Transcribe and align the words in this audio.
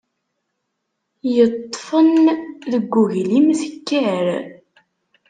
Yeṭṭefen 1.35 2.09
deg 2.71 2.91
uglim 3.01 3.47
tekker. 3.59 4.27